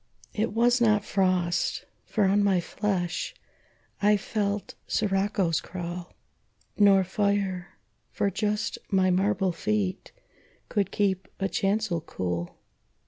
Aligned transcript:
It 0.33 0.51
was 0.53 0.81
not 0.81 1.05
frost, 1.05 1.85
for 2.05 2.23
on 2.23 2.43
my 2.43 2.59
flesh 2.59 3.35
I 4.01 4.17
felt 4.17 4.73
siroccos 4.87 5.61
crawl, 5.61 6.15
Nor 6.75 7.03
fire, 7.03 7.77
for 8.09 8.31
just 8.31 8.79
my 8.89 9.11
marble 9.11 9.51
feet 9.51 10.11
Could 10.69 10.89
keep 10.89 11.27
a 11.39 11.47
chancel 11.47 12.01
cool. 12.01 12.57